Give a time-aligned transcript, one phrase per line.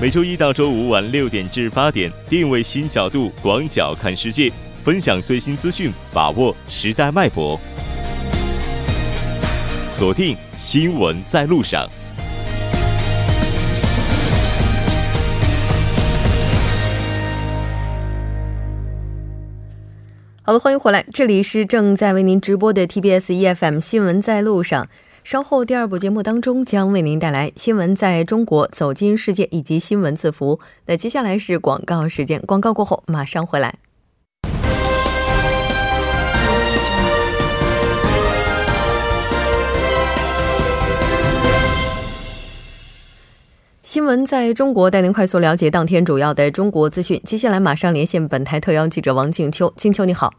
[0.00, 4.50] 每周一到周五晚六点至八点，定位新角度，广角看世界，
[4.82, 7.60] 分享最新资讯，把握时代脉搏。
[9.92, 11.86] 锁定新闻在路上。
[20.40, 24.88] 好了，欢迎回来，这里是正在为您直播的 TBS EFM 新闻在路上。
[25.22, 30.60] 稍后第二部节目当中将为您带来新闻在中国走进世界以及新闻字符。
[30.86, 33.74] 那接下来是广告时间，广告过后马上回来。
[43.82, 47.20] 新闻在中国，带您快速了解当天主要的中国资讯。
[47.24, 50.32] 接下来马上连线本台特邀记者王静秋，静秋你好，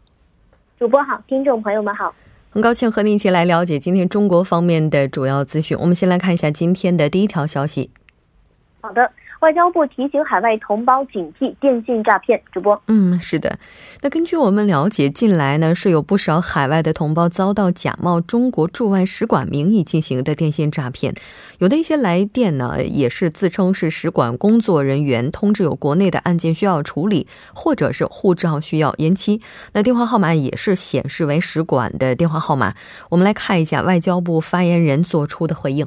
[0.78, 2.14] 主播好，听众朋友们好，
[2.52, 5.74] 很高兴和您一起来了解今天中国方面的主要资讯。
[5.80, 7.90] 我们先来看一下今天的第一条消息。
[8.82, 9.10] 好的。
[9.42, 12.40] 外交部提醒海外同胞警惕电信诈骗。
[12.52, 13.58] 主播，嗯，是的。
[14.00, 21.16] 那根据我们了解，近来呢是有不少海外的同胞遭到假冒中国驻外使馆名义进行的电信诈骗。
[21.58, 29.42] 有的一些来电呢，也是自称是使馆工作人员，通知有国内的案件需要处理，或者是护照需要延期。
[29.72, 32.74] 那电话号码也是显示为使馆的电话号码。
[33.10, 35.84] 我们来看一下外交部发言人做出的回应。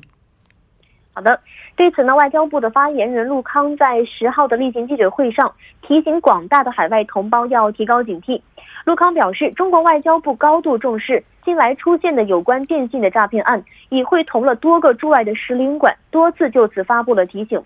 [1.13, 1.39] 好的。
[1.75, 8.41] 对此呢，外交部的发言人陆康在十号的例行记者会上提醒广大的海外同胞要提高警惕。
[8.85, 17.61] 陆康表示，中国外交部高度重视近来出现的有关电信的诈骗案，已会同了多个驻外的使领馆，多次就此发布了提醒。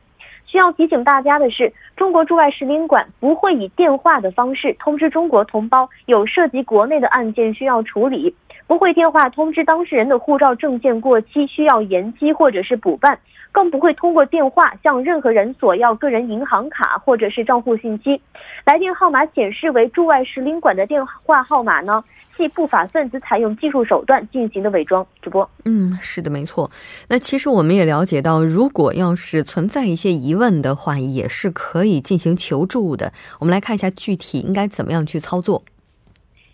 [0.47, 8.33] 需要提醒大家的是，中国驻外使领馆不会以电话的方式通知中国同胞有涉及国内的案件需要处理，
[8.66, 13.19] 不会电话通知当事人的护照证件过期需要延期或者是补办。
[13.52, 18.22] 更不会通过电话向任何人索要个人银行卡或者是账户信息。
[18.66, 22.03] 来电号码显示为驻外使领馆的电话号码呢，
[22.38, 25.06] 系不法分子采用技术手段进行的伪装。
[25.22, 26.69] 主播，嗯，是的，没错。
[27.07, 33.12] 那其实我们也了解到，如果要是存在一些疑问的话，也是可以进行求助的。
[33.40, 35.63] 我们来看一下具体应该怎么样去操作。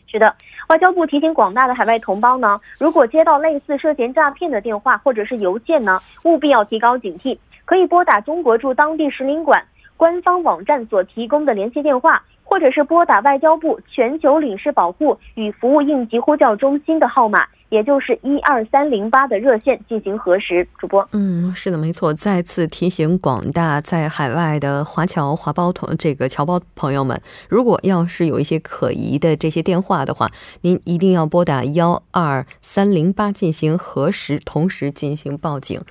[0.08, 0.34] 是的。
[0.68, 9.64] 外交部提醒广大的海外同胞呢，如果接到类似涉嫌诈骗的电话或者是邮件呢，务必要提高警惕，可以拨打中国驻当地使领馆
[9.98, 12.22] 官方网站所提供的联系电话。
[12.48, 20.68] 或者是拨打外交部全球领事保护与服务应急呼叫中心的号码，也就是一二三零八的热线进行核实。
[20.78, 22.14] 主播，嗯，是的，没错。
[22.14, 30.32] 再次提醒广大在海外的华侨、华胞同这个侨胞朋友们，如果要是有一些可疑的这些电话的话，
[30.62, 35.82] 您一定要拨打幺二三零八进行核实，同时进行报警。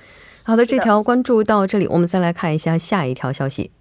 [0.43, 3.71] 好的，这条关注到这里，我们再来看一下下一条消息。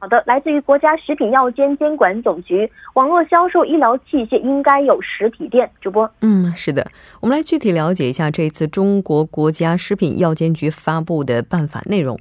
[0.00, 5.68] 好的，来自于国家食品药监监管总局，网络销售医疗器械应该有实体店。
[5.80, 6.86] 主播，嗯，是的，
[7.20, 12.16] 我们来具体了解一下这次中国国家食品药监局发布的办法内容。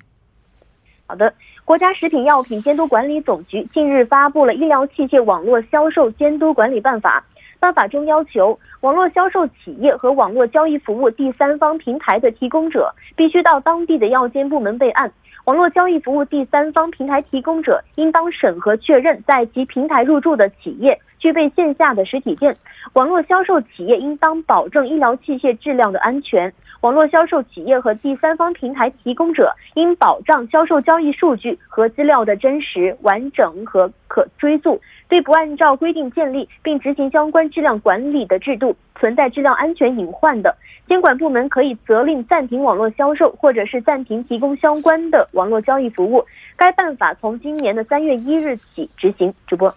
[1.05, 1.31] 好的，
[1.65, 7.23] 国家食品药品监督管理总局近日发布了《医疗器械网络销售监督管理办法》。
[7.59, 15.11] 办法中要求，网络销售企业和网络交易服务第三方平台的提供者必须到当地的药监部门备案。
[15.45, 22.55] 网络交易服务第三方平台提供者应当审核确认在其平台入驻的企业具备线下的实体店。
[22.93, 26.53] 网络销售企业应当保证医疗器械质量的安全。
[26.81, 34.79] 网络销售企业和第三方平台提供者应保障销售交易数据和资料的真实、完整和可追溯。
[35.09, 40.53] 对不按照规定建立并执行相关质量管理的制度，存在质量安全隐患的，
[40.85, 46.25] 监管部门可以责令暂停网络销售，或者是暂停提供相关的网络交易服务。
[46.57, 49.33] 该办法从今年的三月一日起执行。
[49.47, 49.73] 主播。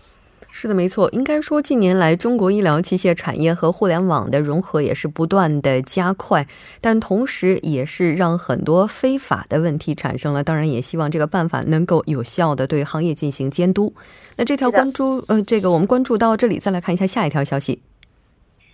[0.52, 1.08] 是的，没错。
[1.12, 6.46] 应该说，近年来中国医疗器械产业和互联网的融合也是不断的加快，
[6.80, 10.42] 但同时也是让很多非法的问题产生了。
[10.42, 13.94] 当然，也希望这个办法能够有效的对行业进行监督。
[14.36, 17.80] 那这条关注，呃，这个我们关注到这里，再来看一下下一条消息。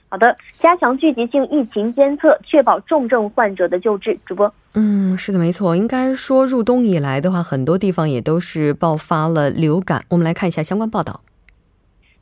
[0.09, 4.19] 好的，加强聚集性疫情监测，确保重症患者的救治。
[4.25, 5.77] 主播，嗯，是的，没错。
[5.77, 10.05] 应该说，入冬以来的话，很多地方也都是爆发了流感。
[10.09, 11.21] 我们来看一下相关报道。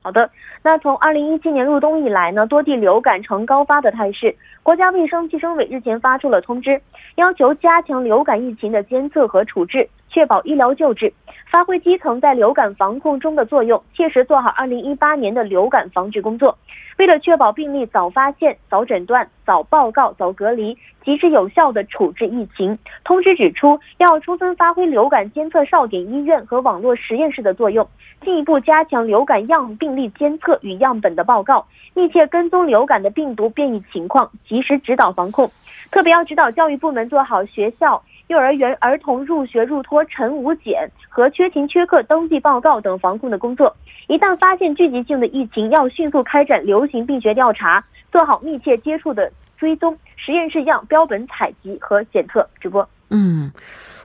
[0.05, 0.31] 好的，
[0.63, 4.37] 那从二零一七年入冬以来呢，多地流感呈高发的态势。
[4.63, 6.79] 国家卫生计生委日前发出了通知，
[7.15, 9.89] 要求加强流感疫情的监测和处置。
[10.11, 11.13] 确保医疗救治，
[11.55, 16.59] 发挥基层在流感防控中的作用，切实做好2018年的流感防治工作。
[16.99, 27.87] 为了确保病例早发现、早诊断、早报告、早隔离，及时有效地处置疫情，通知指出，要充分发挥流感监测哨点医院和网络实验室的作用，
[28.25, 31.65] 进一步加强流感样病例监测与样本的报告，
[31.95, 35.49] 密切跟踪流感的病毒变异情况，及时指导防控。
[35.93, 38.03] 特别要指导教育部门做好学校。
[38.29, 43.75] 幼儿园儿童入学入托晨午检和缺勤缺课登记报告等防控的工作，
[44.09, 52.49] 一旦发现聚集性的疫情，要迅速开展流行病学调查，做好密切接触的追踪、实验室样标本采集和检测。
[52.61, 53.53] 直播，嗯，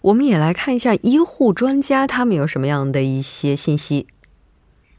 [0.01, 4.07] 我们也来看一下医护专家他们有什么样的一些信息。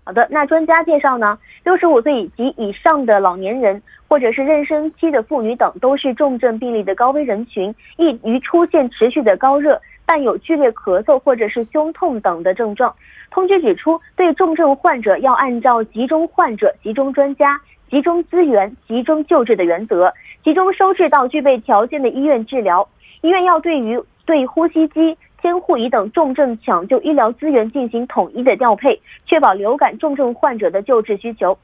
[0.02, 1.38] 好的，那专家介绍呢，
[1.70, 3.81] 六十五岁及以上的老年人。
[4.08, 12.93] 或者是妊娠期的妇女等，都是重症病例的高危人群，易于出现持续的高热，伴有剧烈咳嗽或者是胸痛等的症状。
[13.31, 20.12] 通知指出，对重症患者要按照集中患者、集中专家、集中资源、集中救治的原则，
[20.43, 22.88] 集中收治到具备条件的医院治疗。
[23.20, 31.57] 医院要对于对呼吸机、监护仪等重症抢救医疗资源进行统一的调配，确保流感重症患者的救治需求。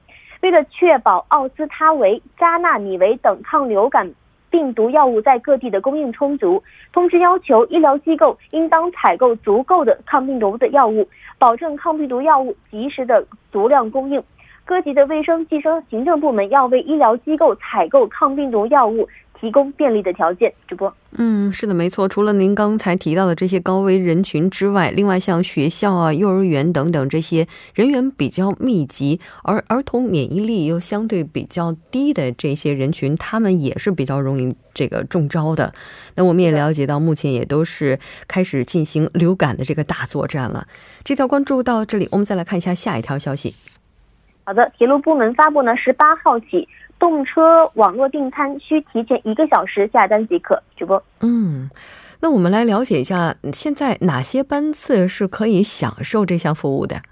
[0.43, 4.13] 为了确保奥司他韦、加纳米韦等抗流感
[4.51, 6.63] 病毒药物在各地的供应充足，
[6.93, 11.09] 通知要求医疗机构应当采购足够的抗病毒的药物，
[11.39, 14.23] 保证抗病毒药物及时的足量供应。
[14.65, 19.09] 各级的卫生计生行政部门要为医疗机构采购抗病毒药物。
[19.41, 20.93] 提供便利的条件，主播。
[21.19, 22.09] 嗯，是的，没错。
[22.09, 35.73] 除了您刚才提到的这些高危人群之外，另外像学校啊、幼儿园等等这些人员比较密集，而 儿童免疫力又相对比较低的这些人群，他们也是比较容易这个中招的。
[36.17, 37.99] 那我们也了解到，目前也都是
[38.29, 40.67] 开始进行流感的这个大作战了。
[41.05, 43.55] 这条关注到这里，我们再来看一下下一条消息。
[44.45, 46.69] 好的，铁路部门发布呢，十八号起。
[46.99, 50.63] 动车网络订餐需提前一个小时下单即可。
[50.77, 51.71] 主播，嗯，
[52.21, 57.03] 那我们来了解一下，现在哪些班次是可以享受这项服务的？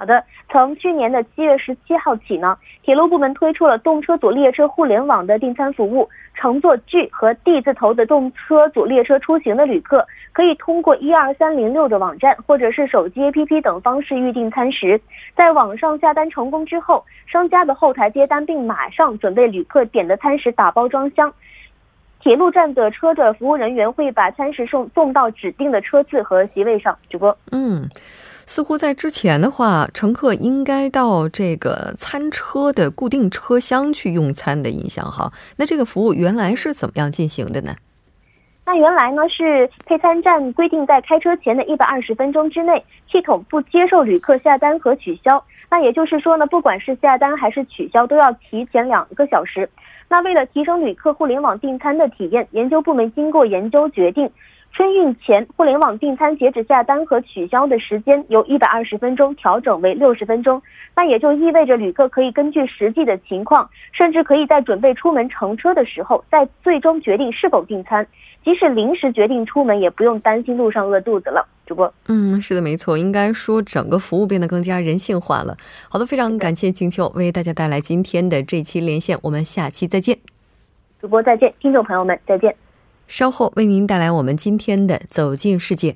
[0.00, 6.08] 好的，从去年的七月十七号起呢，铁路部门推出了动车组列车互联网的订餐服务。
[6.34, 14.98] 乘坐 G 和 D 字头的动车组列车出行的旅客，可以通过一二三零六的网站或者是手机 APP 等方式预订餐食。
[15.36, 21.30] 在网上下单成功之后，商家的后台接单，并马上准备旅客点的餐食打包装箱。
[22.20, 26.96] 铁路站的车的服务人员会把餐食送送到指定的车次和席位上。
[27.10, 27.86] 主播，嗯。
[28.50, 35.32] 似乎在之前的话，乘客应该到这个餐车的固定车厢去用餐的印象哈。
[35.56, 37.76] 那这个服务原来是怎么样进行的呢？
[38.66, 45.40] 那原来呢是配餐站规定在开车前的一百二十分钟之内，系统不接受旅客下单和取消。
[45.70, 49.70] 那也就是说呢，不管是下单还是取消，都要提前两个小时。
[50.08, 54.28] 那为了提升旅客互联网订餐的体验，研究部门经过研究决定。
[54.72, 60.62] 春运前互联网订餐截止下单和取消的时间由一百二十分钟调整为六十分钟，
[60.96, 68.06] 那也就意味着旅客可以根据实际的情况，甚至可以在准备出门乘车的时候，再最终决定是否订餐。
[68.42, 71.46] 即使临时决定出门，也不用担心路上饿肚子了。
[71.66, 75.56] 主播，嗯，是的，没错，应该说整个服务变得更加人性化了。
[75.90, 80.16] 好的，非常感谢静秋为大家带来今天的这期连线，我们下期再见。
[81.00, 82.54] 主播再见，听众朋友们再见。
[83.10, 85.90] 稍后为您带来我们今天的《走进世界》。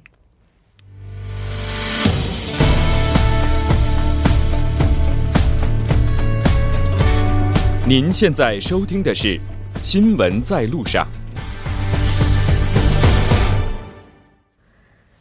[7.87, 9.29] 您现在收听的是
[9.81, 11.07] 《新闻在路上》。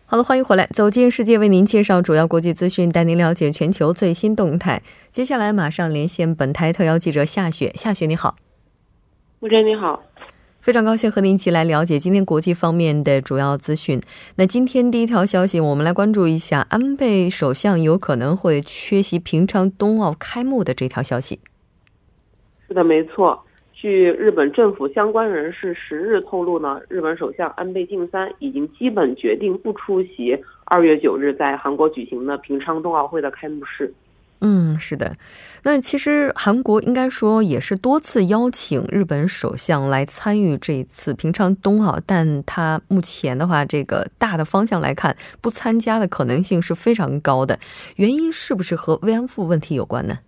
[0.07, 4.81] 好了，欢迎回来，《走进世界》为您介绍主要国际资讯，带您了解全球最新动态。
[5.11, 8.35] 接下来马上连线本台特邀记者夏雪，夏雪你好，
[9.41, 10.01] 吴真你好。
[10.63, 13.99] 非常高兴和您一起来了解今天国际方面的主要资讯。
[14.37, 21.37] 那今天第一条消息，我们来关注一下安倍首相有可能会缺席平昌冬奥开幕的这条消息。
[22.65, 23.43] 是的，没错。
[23.73, 33.93] 据日本政府相关人士十日透露呢，日本首相安倍晋三已经基本决定不出席二月九日在韩国举行的平昌冬奥会的开幕式。
[34.45, 35.15] 嗯，是的。
[35.63, 47.57] 那其实韩国应该说也是多次邀请日本首相来参与这一次平昌冬奥，但他目前的话，这个大的方向来看，不参加的可能性是非常高的。
[47.95, 50.19] 原因是不是和慰安妇问题有关呢？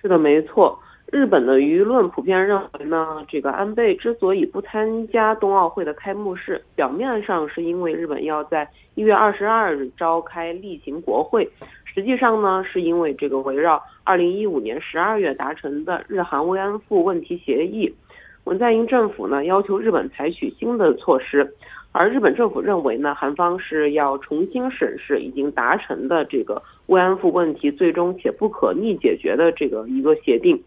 [0.00, 0.78] 是的，没错。
[1.12, 11.48] 日本的舆论普遍认为呢，这个安倍之所以不参加冬奥会的开幕式，表面上是因为日本要在一月二十二日召开例行国会，
[11.94, 17.94] 实际上呢，是因为这个围绕二零一五年十二月达成的日韩慰安妇问题协议，
[18.42, 21.48] 文在寅政府呢要求日本采取新的措施，
[21.92, 30.60] 而日本政府认为呢，韩方是要重新审视已经达成的这个慰安妇问题最终且不可逆解决的这个一个协定。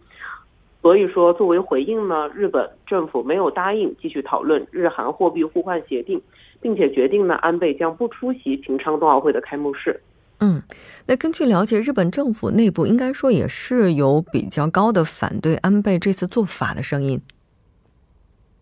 [0.81, 6.21] 所以说，作为回应呢，日本政府没有答应继续讨论日韩货币互换协定，
[6.61, 9.99] 并且决定呢，安倍将不出席平昌冬奥会的开幕式。
[10.39, 10.61] 嗯，
[11.07, 17.21] 那根据了解，日本政府内部应该说也是有比较高的反对安倍这次做法的声音。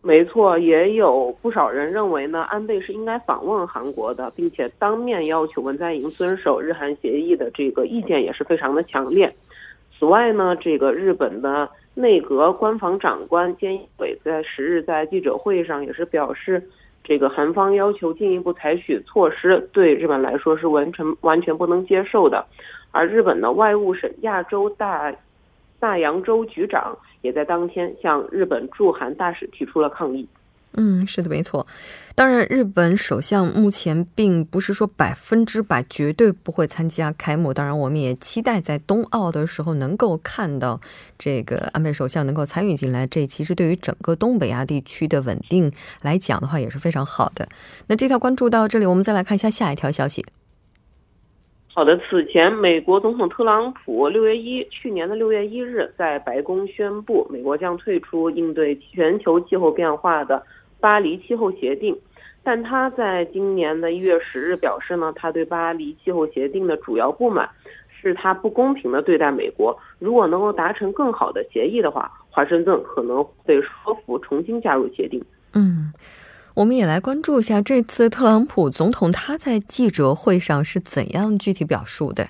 [0.01, 9.36] 没错，也有不少人认为呢，安倍是应该访问韩国的，并且当面要求文在寅遵守日韩协议的这个意见也是非常的强烈。
[9.98, 11.70] 此外呢，这个日本的。
[11.98, 16.62] 内阁官房长官菅义伟在十日在记者会上也是表示，
[17.07, 22.43] 这个韩方要求进一步采取措施，对日本来说是完全完全不能接受的。
[22.91, 25.13] 而日本的外务省亚洲大
[25.79, 30.27] 大洋洲局长也在当天向日本驻韩大使提出了抗议。
[30.77, 31.65] 嗯，是的，没错。
[32.15, 37.53] 当然，日本首相目前并不是说百分之百绝对不会参加开幕。
[37.53, 40.79] 当然，我们也期待在冬奥的时候能够看到
[41.17, 43.08] 这个安倍首相能够参与进来。
[43.08, 47.48] 这其实对于整个东北亚地区的稳定来讲的话，也是非常好的。
[47.88, 50.25] 那这条关注到这里，我们再来看一下下一条消息。
[51.74, 60.41] 好的，此前美国总统特朗普六月一去年的六月一日在白宫宣布，美国将退出应对全球气候变化的。
[60.86, 62.00] 巴黎气候协定，
[62.44, 67.50] 但他在今年的一月十日表示呢，他对巴黎气候协定的主要不满
[67.89, 69.75] 是他不公平的对待美国。
[69.98, 75.20] 如果能够达成更好的协议的话，华盛顿可能被说服重新加入协定。
[75.54, 75.92] 嗯，
[76.54, 82.27] 我们也来关注一下这次特朗普总统他在记者会上是怎样具体表述的。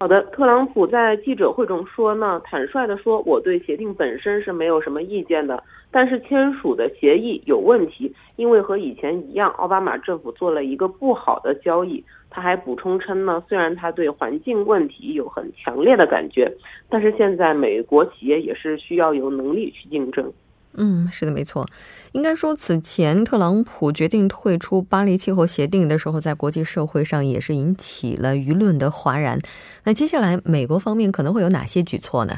[0.00, 12.04] 好的，特朗普在记者会中说呢，坦率的说，我对协定本身是没有什么意见的，但是签署的协议有问题，因为和以前一样，奥巴马政府做了一个不好的交易。
[12.30, 16.48] 他还补充称呢，虽然他对环境问题有很强烈的感觉，
[16.88, 20.32] 但是现在美国企业也是需要有能力去竞争。
[20.78, 21.66] 嗯，是的，没错。
[22.12, 29.40] 应该说，此前特朗普决定退出巴黎气候协定的时候，在国际社会上也是引起了舆论的哗然。
[29.84, 32.36] 那接下来，美国方面可能会有哪些举措呢？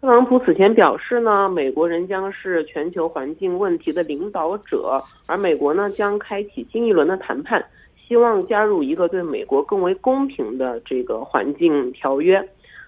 [0.00, 7.64] 特朗普此前表示呢，美国人将是全球环境问题的领导者，而美国呢将开启新一轮的谈判，
[8.06, 12.40] 希望加入一个对美国更为公平的这个环境条约。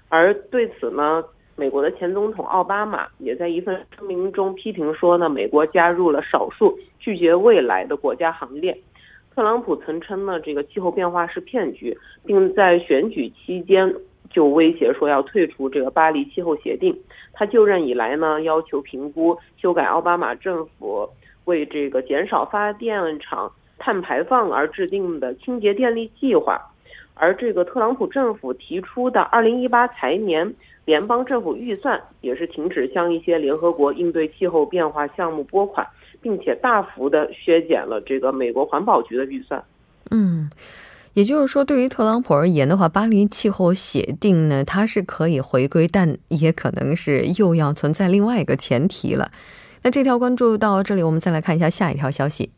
[0.08, 1.24] 而对此呢？
[1.60, 8.74] 美国的前总统奥巴马也在一份声明中批评说呢，美国加入了少数拒绝未来的国家行列。
[9.34, 13.94] 特朗普曾称呢，这个气候变化是骗局，并在选举期间
[14.30, 16.98] 就威胁说要退出这个巴黎气候协定。
[17.34, 21.06] 他就任以来呢，要求评估修改奥巴马政府
[21.44, 26.58] 为这个减少发电厂碳排放而制定的清洁电力计划。
[27.14, 30.54] 而这个特朗普政府提出的二零一八财年
[30.90, 35.86] 联邦政府预算也是停止向一些联合国应对气候变化项目拨款，
[36.20, 39.62] 并且大幅的削减了这个美国环保局的预算。
[40.10, 40.50] 嗯，
[41.14, 49.30] 也就是说，对于特朗普而言的话，巴黎气候协定呢，它是可以回归，但也可能是又要存在另外一个前提了。
[49.84, 52.50] 那这条关注到这里，我们再来看一下下一条消息。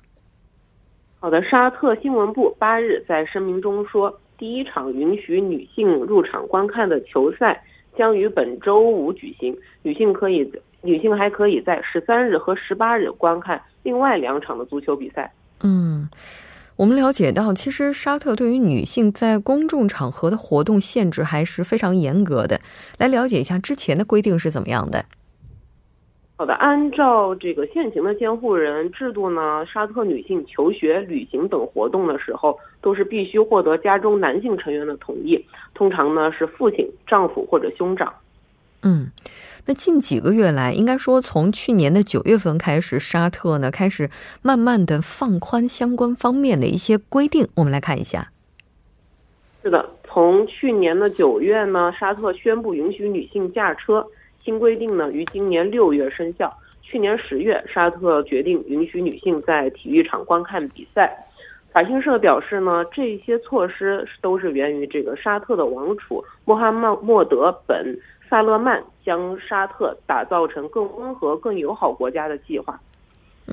[1.20, 4.18] 好的，沙特新闻部八日在声明中说。
[4.38, 7.62] 第一场允许女性入场观看的球赛
[7.96, 15.32] 将于本周五举行，女性可以，女性还可以在十三日和十八日观看另外两场的足球比赛。
[15.60, 16.08] 嗯，
[16.76, 22.60] 我们了解到，其实沙特对于女性在公众场合的活动限制还是非常严格的。
[22.98, 25.04] 来了解一下之前的规定是怎么样的。
[26.42, 35.40] 好的，按照这个现行的监护人制度呢，沙特女性求学、旅行等活动的时候，都是必须获得家中男性成员的同意，
[35.72, 38.12] 通常呢是父亲、丈夫或者兄长。
[38.82, 39.12] 嗯，
[39.68, 44.10] 那近几个月来，应该说从去年的九月份开始，沙特呢开始
[44.42, 47.46] 慢慢的放宽相关方面的一些规定。
[47.54, 48.32] 我们来看一下。
[49.62, 54.04] 是的，从去年的九月呢，沙特宣布允许女性驾车。
[54.44, 56.50] 新规定呢，于今年六月生效。
[56.82, 61.16] 去年十月，沙特决定允许女性在体育场观看比赛。
[61.72, 67.96] 法新社表示呢，这些措施都是源于这个沙特的王储穆罕默默德本
[68.28, 72.78] 萨勒曼将沙特打造成更温和、更友好国家的计划。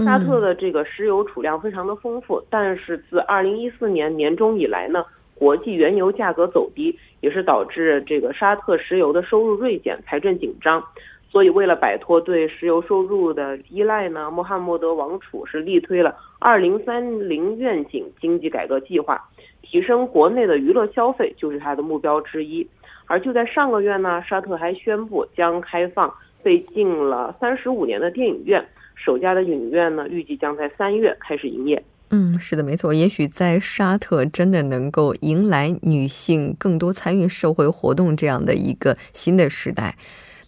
[0.04, 10.84] 沙特的这个石油储量非常的丰富，但是自二零一四年年中以来呢，国际原油价格走低，也是导致这个沙特石油的收入锐减，财政紧张。
[11.32, 19.24] 所以，为了摆脱对石油收入的依赖呢，穆罕默德王储是力推了二零三零愿景经济改革计划，
[19.62, 22.68] 提升国内的娱乐消费就是他的目标之一。
[23.06, 26.12] 而就在上个月呢，沙特还宣布将开放
[26.42, 31.84] 被禁了三十五年的电影院，首家的影院呢，预计将在三月开始营业。
[32.12, 32.94] 嗯，是的，没错。
[32.94, 39.96] 也许在沙特真的能够迎来女性更多参与社会活动这样的一个新的时代。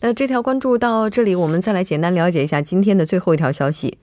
[0.01, 3.99] 那这条关注到这里，我们再来简单了解一下今天的最后一条消息。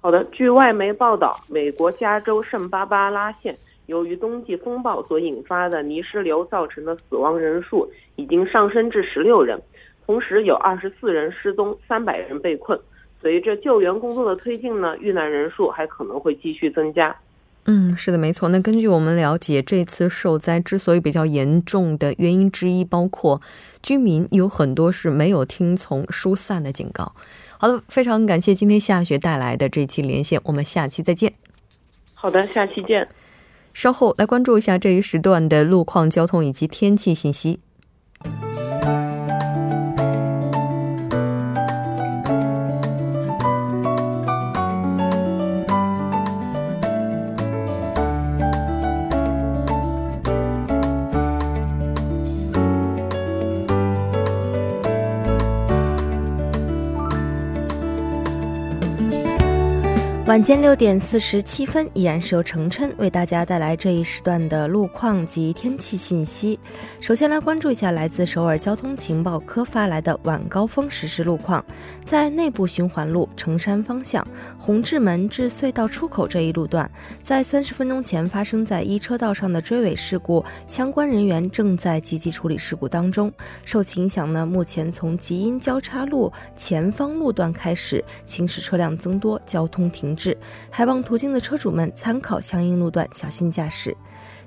[0.00, 3.56] 好的，据外媒报道，美国加州圣巴巴拉县
[3.86, 9.58] 由于冬季风暴所引发的泥石流造成的死亡人数已经上升至十六人，
[10.04, 12.78] 同时有二十四人失踪，三百人被困。
[13.22, 17.16] 随着救援工作的推进呢，遇难人数还可能会继续增加。
[17.66, 18.48] 嗯，是的，没错。
[18.48, 23.40] 那根据我们了解，这次受灾之所以比较严重的原因之一，包括
[23.80, 27.12] 居民有很多是没有听从疏散的警告。
[27.58, 31.32] 好的，非常感谢今天夏雪带来的这期连线，我们下期再见。
[32.14, 33.06] 好的，下期见。
[33.72, 37.60] 稍后来关注一下这一时段的路况、交通以及天气信息。
[60.32, 66.58] 晚间六点四十七分，依然是由程琛为大家带来这一时段的路况及天气信息。
[67.00, 71.62] 首先来关注一下来自首尔交通情报科发来的晚高峰实时路况。
[72.02, 74.26] 在内部循环路城山方向
[74.58, 76.90] 红志门至隧道出口这一路段，
[77.22, 83.30] 在三十分钟前发生在一车道上的追尾事故，相关人员正在积极处理事故当中。
[83.66, 90.36] 受其影响呢，目前从吉阴交叉路前方路段开始，行驶车辆增多，交通停滞。
[90.70, 93.96] 还望途经的车主们参考相应路段，小心驾驶。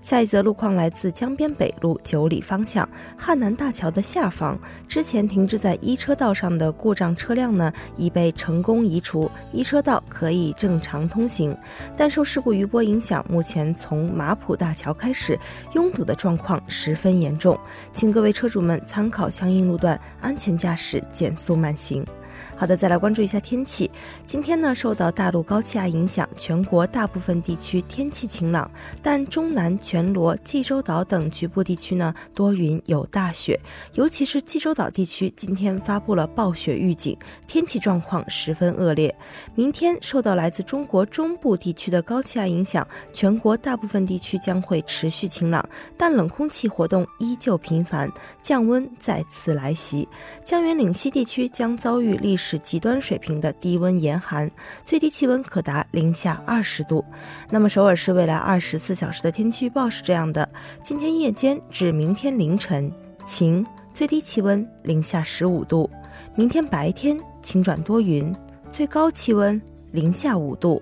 [0.01, 4.55] 下一则路况来自江边北路九里方向汉南大桥的下方，
[4.87, 11.57] 之前停滞在一车道上的故障车辆呢，已被成功移除，一车道可以正常通行。
[11.97, 15.39] 但受事故余波影响，目前从马浦大桥开始，
[15.73, 17.59] 拥堵的状况十分严重，
[17.91, 22.05] 请各位车主们参考相应路段，安全驾驶，减速慢行。
[22.57, 23.91] 好的，再来关注一下天气。
[24.25, 28.71] 今天呢，受到大陆高气压影响，全国大部分地区天气晴朗，
[29.03, 33.59] 但中南全罗、济州岛等局部地区呢多云有大雪，
[33.95, 39.13] 尤其是济州岛地区今天发布了暴雪预警，天气状况十分恶劣。
[39.53, 48.09] 明天受到来自中国中部地区的高气压影响，全国大部分地区将会持续晴朗，但冷空气活动依旧频繁，
[48.41, 50.07] 降温再次来袭。
[50.45, 54.49] 江源岭西地区将遭遇历史是极端水平的低温严寒，
[54.85, 57.03] 最低气温可达零下二十度。
[57.49, 60.47] 那么首尔市未来二十四小时的天气预报是这样的：
[60.83, 62.91] 今天夜间至明天凌晨
[63.25, 65.89] 晴，最低气温零下十五度；
[66.35, 68.31] 明天白天晴转多云，
[68.69, 69.59] 最高气温
[69.91, 70.79] 零下五度。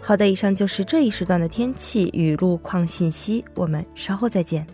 [0.00, 4.66] 好的，以上就是这一时段的天气与路况信息，我们稍后再见。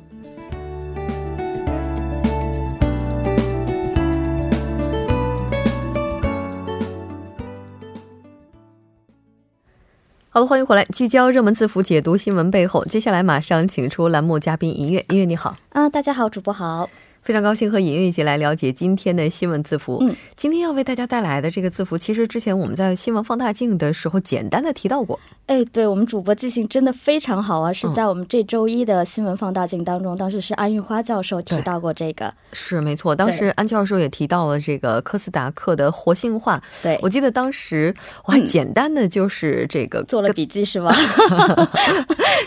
[10.37, 12.85] 好的，欢迎回来，聚焦热门字符，解读新闻背后。
[12.85, 16.91] 接下来马上请出栏目嘉宾音乐，音乐你好啊，大家好，主播好。
[17.27, 19.99] 非常高兴和尹月一起来了解今天的新闻字符。
[20.01, 25.19] 嗯，今天要为大家带来的这个字符，其实之前我们在新闻放大镜的时候简单的提到过。
[25.47, 27.73] 哎，对我们主播记性真的非常好啊！
[27.73, 32.33] 是在我们这周一的新闻放大镜当中，当时是安玉花教授提到过这个。
[32.53, 36.63] 是没错，当时安教授也提到了这个科斯达克的活性化。
[36.81, 37.93] 对，我记得当时
[38.27, 40.95] 我还简单的就是这个做了笔记，是吧？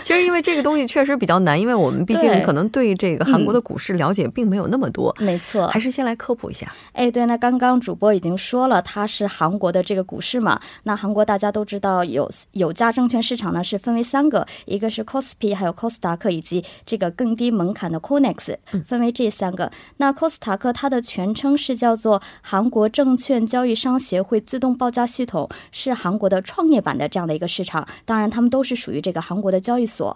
[0.03, 5.13] 其实因为这个东西确实比较难，因为我们毕竟可能对这个韩国的股市了解并没有那么多。
[5.19, 6.71] 没错，还是先来科普一下。
[6.93, 10.59] 哎，对，那刚刚主播已经说了，它是韩国的这个股市嘛。
[10.83, 18.55] 那韩国大家都知道，有有价证券市场呢是分为三个，一个是 Kospi，还有 o s 克以及这个更低门槛的 Konex，
[18.85, 19.71] 分为这三个。
[19.97, 27.87] 那 o s 克它的全称是叫做韩国证券交易商协会自动报价系统，是韩国的创业板的这样的一个市场。
[28.05, 30.15] 当然，他们都是属于这个韩国的交易所。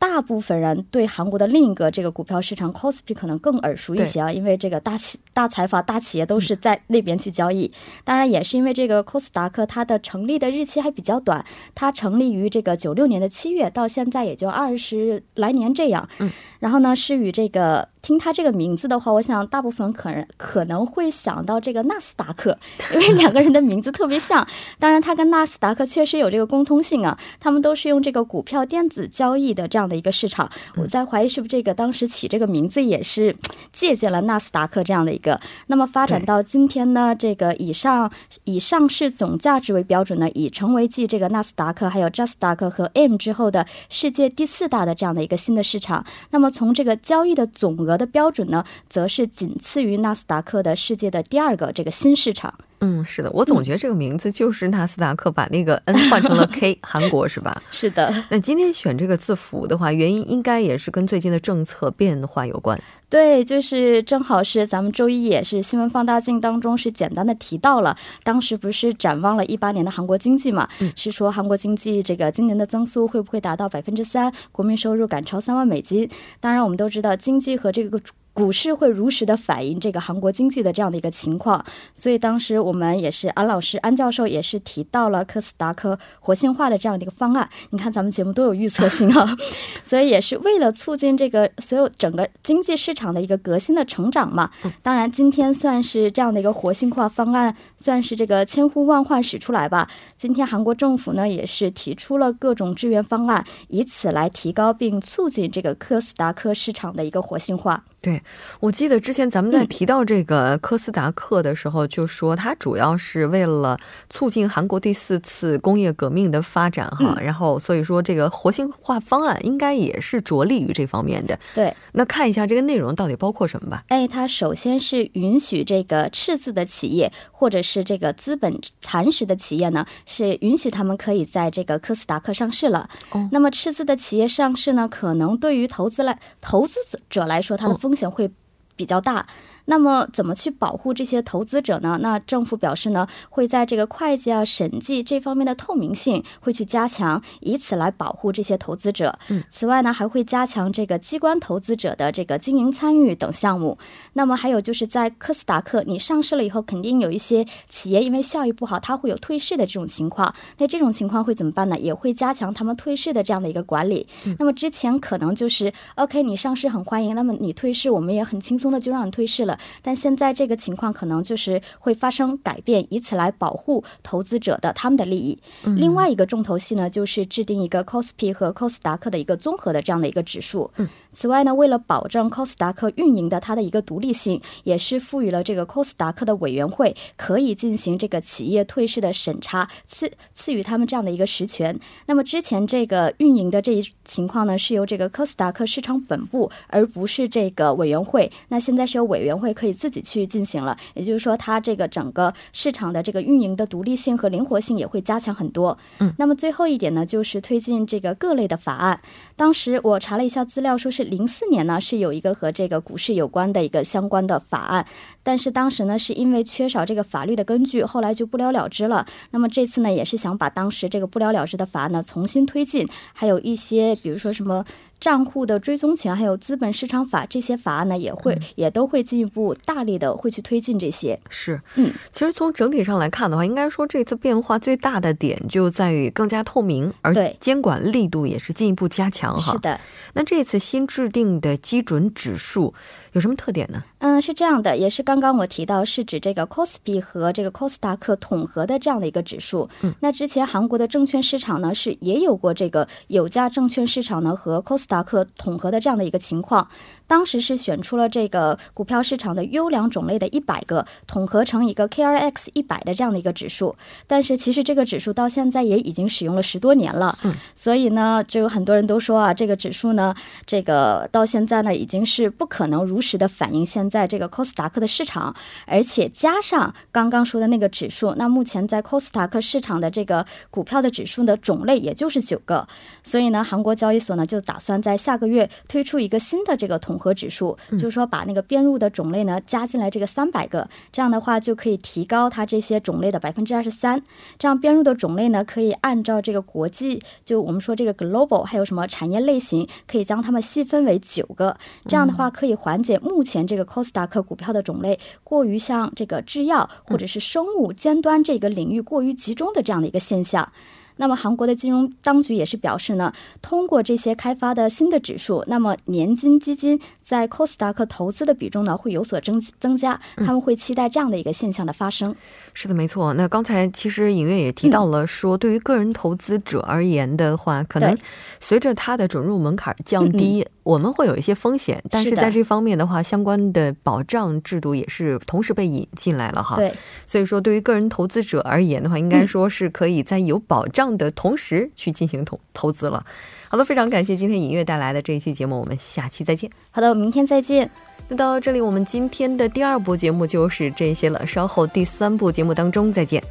[0.00, 7.70] 大部分人对韩国的另一个这个股票市场 c o s p i 可能更耳熟一些啊，因为这个大企大财阀大企业都是在那边去交易。
[8.02, 16.08] 当然，也是因为这个 c o s 达克它的成立的日期还比较短，它成立于这个九六年的七月，到现在也就二十来年这样。
[16.18, 17.86] 嗯，然后呢，是与这个。
[18.02, 22.58] 听他这个名字的话，我想大部分可能可能会想到这个纳斯达克，
[22.94, 24.46] 因为两个人的名字特别像。
[24.78, 30.50] 当然，它跟纳斯达克确实有这个共通性啊，他们都是用这个股票电子交易的这样的一个市场。
[30.76, 33.36] 我在怀疑是不是这个当时起这个名字也是
[33.70, 35.38] 借鉴了纳斯达克这样的一个。
[35.66, 38.10] 那么发展到今天呢，这个以上
[38.44, 46.02] 以上市总价值为标准呢，已成为继这个纳斯达克还有扎斯达克和 M 之后的世界第四大的这样的一个新的市场。
[46.30, 47.89] 那么从这个交易的总额。
[47.96, 52.54] 的标准呢，则是仅次于纳斯达克的世界的第二个这个新市场。
[52.80, 57.62] 嗯，是的，我总觉得这个名字就是纳斯达克把那个 N 换成了 K， 韩国是吧？
[57.70, 58.12] 是的。
[58.30, 62.80] 那今天选这个字符的话，原因应该也是跟最近的政策变化有关。
[63.08, 70.68] 对，就是正好是咱们周一也是新闻放大镜当中是简单的提到了，当时不是展望了一八年的韩国经济嘛？
[70.96, 76.08] 是说韩国经济这个今年的增速会不会达到百分之三，国民收入赶超三万美金？
[76.40, 78.00] 当然，我们都知道经济和这个。
[78.32, 81.64] 股市会如实的反映这个韩国经济的这样的一个情况，
[81.94, 87.48] 所以当时我们也是安老师、安教授也是提到了科斯达克活性化的这样的一个方案。
[87.70, 89.36] 你看咱们节目都有预测性啊，
[89.82, 94.50] 所以也是为了促进这个所有整个经济市场的一个革新的成长嘛。
[94.82, 99.88] 当然，今天算是这样的一个活性化方案，算是这个千呼万唤始出来吧。
[100.16, 107.84] 今天韩国政府呢也是提出了各种支援方案，以此来提高并促进这个科斯达克市场的一个活性化。
[108.02, 108.22] 对，
[108.60, 121.38] 我记得之前咱们在提到这个科斯达克的时候，就说它主要是为了促进韩国第四次工业革命的发展哈，然后所以说这个活性化方案应该也是着力于这方面的。
[121.54, 123.84] 对，那看一下这个内容到底包括什么吧。
[123.88, 132.88] 哎，它首先是允许这个赤字的企业或者是这个资本蚕食的企业呢，是允许他们可以在这个科斯达克上市了。
[133.10, 138.30] 哦，那么赤字的企业上市呢，可能对于投资来投资者来说，它的风风险会
[138.76, 139.26] 比较大。
[139.70, 141.96] 那么怎么去保护这些投资者呢？
[142.02, 149.16] 那政府表示呢，会在这个会计啊、审计这方面的透明性会去加强，以此来保护这些投资者。
[149.28, 153.78] 嗯，此外呢，还会加强这个机关投资者的这个经营参与等项目。
[154.14, 160.34] 那么还有就是在科斯达克，你上市了以后，肯定有一些企业因为效益不好，它会有退市的这种情况。
[160.58, 161.78] 那这种情况会怎么办呢？
[161.78, 164.04] 也会加强他们退市的这样的一个管理。
[164.36, 169.56] 那么之前可能就是 OK，你上市很欢迎，那么你退市，我们也很轻松的就让你退市了。
[169.82, 175.38] 但现在这个情况可能就是会发生改变，以此来保护投资者的他们的利益。
[175.76, 180.70] 另外一个重头戏呢，就是制定一个 c o s p i 和 c o s 达克的一个综合的这样的一个指数。
[181.10, 191.78] 此外呢，为了保证 c o s 达克运营的它的一个独立性，也是赋予了这个 c o s 达克的委员会可以进行这个企业退市的审查，赐赐予他们这样的一个实权。
[192.06, 198.30] 那么之前这个运营的这一情况呢，是由这个 c o s 达克市场本部，而不是这个委员会。
[198.48, 199.30] 那现在是由委员。
[199.40, 205.76] 会可以自己去进行了，也就是说，它这个整个市场的这个运营的独立性和灵活性也会加强很多。
[205.98, 209.00] 嗯，那么最后一点呢，就是推进这个各类的法案。
[209.36, 214.84] 当时我查了一下资料，说是零四年呢是有一个和这个股市有关的一个相关的法案，
[215.22, 219.06] 但是当时呢是因为缺少这个法律的根据，后来就不了了之了。
[219.30, 224.64] 那么这次呢也是想把当时这个不了了之的法案呢重新推进，还有一些比如说什么。
[225.00, 231.18] 账户的追踪权，还有资本市场法这些法案呢，也会也都会进一步大力的会去推进这些。
[231.30, 239.52] 是，嗯，其实从整体上来看的话，应该说这次变化最大的点就在于更加透明，而监管力度也是进一步加强哈。
[239.52, 239.80] 是的，
[240.12, 242.74] 那这次新制定的基准指数
[243.12, 243.82] 有什么特点呢？
[244.00, 249.68] 嗯，是这样的，也是刚刚我提到，是指这个 c o s p i 和这个 c o s d a 克统合的这样的一个指数。
[249.82, 256.68] 嗯，那之前韩国的证券市场呢，是也有过这个有价证券市场呢和 c 达克统合的这样的一个情况，
[257.10, 263.74] 当时是选出了这个股票市场的优良种类的一百个，统合成一个 KRX 一百的这样的一个指数。
[264.06, 270.14] 但是其实这个指数到现在也已经使用了十多年了，嗯，所以呢，就有很多人都说啊，这个指数呢，
[270.46, 275.34] 这个到现在呢，已经是不可能如实的反映现在这个 c o s 达克的市场，
[275.66, 282.66] 而且加上刚刚说的那个指数，那目前在 c o s 达克市场的这个股票的指数的种类也就是九个，
[283.04, 284.70] 所以呢，韩国交易所呢就打算。
[284.70, 294.00] 算在下个月推出一个新的这个统合指数，就是说把那个编入的种类呢加进来这个三百个，这样的话就可以提高它这些种类的百分之二十三。
[294.38, 301.56] 这样编入的种类呢可以按照这个国际，就我们说这个 global 还有什么产业类型，可以将它们细分为九个。
[301.88, 310.52] 这样的话可以缓解目前这个 c o s d a q 股票的种类过于像这个制药或者是生物尖端这个领域过于集中的这样的一个现象。
[311.00, 313.10] 那么韩国的金融当局也是表示呢，
[313.40, 322.14] 通过这些开发的新的指数，那么年金基金在 c o s d a q 投资的比重呢会有所增增加，他们会期待这样的一个现象的发生。
[322.52, 323.14] 是的，没错。
[323.14, 327.96] 那刚才其实尹月也提到了，说对于个人投资者而言的话，可能
[328.38, 330.46] 随着它的准入门槛降低。
[330.62, 336.56] 我们会有一些风险，但是在这方面的话，相关的保障制度也是同时被引进来了哈。
[336.56, 336.72] 对，
[337.06, 343.04] 所以说对于个人投资者而言的话，应该说是可以在有保障的同时去进行投投资了。
[343.48, 346.50] 好的，非常感谢今天尹月带来的这一期节目，我们下期再见。
[346.70, 347.70] 好的，明天再见。
[348.08, 353.22] 那到这里，我们今天的第二部节目就是这些了，稍后第三部节目当中再见。